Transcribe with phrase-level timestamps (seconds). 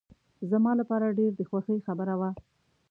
[0.51, 2.29] زما لپاره ډېر د خوښۍ خبره وه.